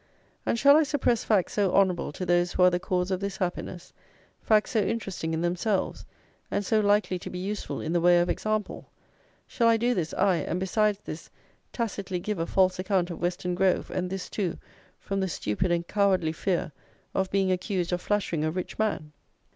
[0.47, 3.37] And shall I suppress facts so honourable to those who are the cause of this
[3.37, 3.93] happiness,
[4.41, 6.05] facts so interesting in themselves,
[6.49, 8.89] and so likely to be useful in the way of example;
[9.45, 11.29] shall I do this, aye, and, besides this,
[11.71, 14.57] tacitly give a false account of Weston Grove, and this, too,
[14.99, 16.71] from the stupid and cowardly fear
[17.13, 19.11] of being accused of flattering a rich man?